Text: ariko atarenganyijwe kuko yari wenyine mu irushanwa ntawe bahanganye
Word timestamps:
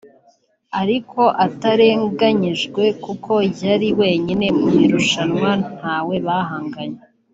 ariko 0.81 1.21
atarenganyijwe 1.45 2.83
kuko 3.03 3.33
yari 3.67 3.89
wenyine 3.99 4.45
mu 4.59 4.67
irushanwa 4.83 5.49
ntawe 5.75 6.15
bahanganye 6.25 7.01